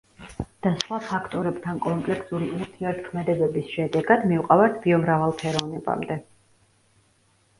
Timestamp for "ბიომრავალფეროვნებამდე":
4.87-6.17